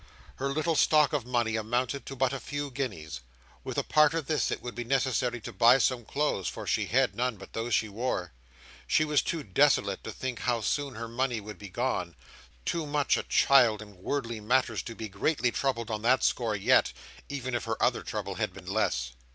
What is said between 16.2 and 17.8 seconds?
score yet, even if her